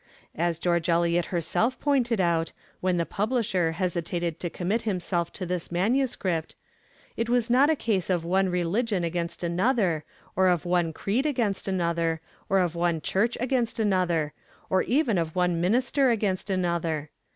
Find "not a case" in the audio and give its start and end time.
7.51-8.09